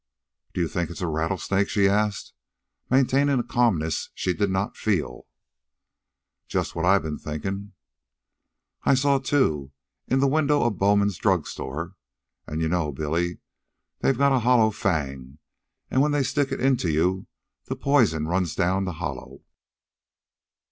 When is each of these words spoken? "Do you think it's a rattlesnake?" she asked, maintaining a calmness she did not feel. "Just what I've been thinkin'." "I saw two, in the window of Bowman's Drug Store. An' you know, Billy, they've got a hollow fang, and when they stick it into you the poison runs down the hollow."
"Do 0.55 0.61
you 0.61 0.67
think 0.67 0.89
it's 0.89 1.01
a 1.01 1.07
rattlesnake?" 1.07 1.69
she 1.69 1.87
asked, 1.87 2.33
maintaining 2.89 3.37
a 3.37 3.43
calmness 3.43 4.09
she 4.15 4.33
did 4.33 4.49
not 4.49 4.75
feel. 4.75 5.27
"Just 6.47 6.75
what 6.75 6.85
I've 6.85 7.03
been 7.03 7.19
thinkin'." 7.19 7.73
"I 8.81 8.95
saw 8.95 9.19
two, 9.19 9.73
in 10.07 10.17
the 10.19 10.27
window 10.27 10.63
of 10.63 10.79
Bowman's 10.79 11.19
Drug 11.19 11.45
Store. 11.45 11.93
An' 12.47 12.61
you 12.61 12.67
know, 12.67 12.91
Billy, 12.91 13.41
they've 13.99 14.17
got 14.17 14.31
a 14.33 14.39
hollow 14.39 14.71
fang, 14.71 15.37
and 15.91 16.01
when 16.01 16.13
they 16.13 16.23
stick 16.23 16.51
it 16.51 16.59
into 16.59 16.89
you 16.89 17.27
the 17.65 17.75
poison 17.75 18.25
runs 18.27 18.55
down 18.55 18.85
the 18.85 18.93
hollow." 18.93 19.43